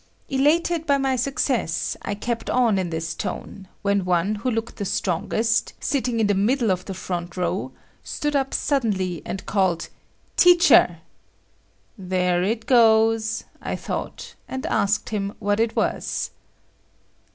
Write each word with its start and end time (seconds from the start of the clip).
Elated 0.29 0.87
by 0.87 0.97
my 0.97 1.15
success, 1.15 1.95
I 2.01 2.15
kept 2.15 2.49
on 2.49 2.79
in 2.79 2.89
this 2.89 3.13
tone, 3.13 3.67
when 3.83 4.03
one 4.03 4.33
who 4.33 4.49
looked 4.49 4.77
the 4.77 4.83
strongest, 4.83 5.73
sitting 5.79 6.19
in 6.19 6.25
the 6.25 6.33
middle 6.33 6.71
of 6.71 6.85
the 6.85 6.95
front 6.95 7.37
row, 7.37 7.71
stood 8.03 8.35
up 8.35 8.51
suddenly, 8.51 9.21
and 9.25 9.45
called 9.45 9.89
"Teacher!" 10.37 11.01
There 11.99 12.41
it 12.41 12.65
goes!—I 12.65 13.75
thought, 13.75 14.33
and 14.47 14.65
asked 14.65 15.09
him 15.09 15.35
what 15.37 15.59
it 15.59 15.75
was. 15.75 16.31